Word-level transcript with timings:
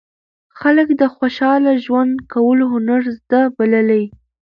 خلک 0.59 0.87
یې 0.91 0.95
د 1.01 1.03
خوشاله 1.15 1.71
ژوند 1.85 2.11
کولو 2.33 2.65
هنر 2.73 3.01
زده 3.17 3.41
بللی. 3.55 4.03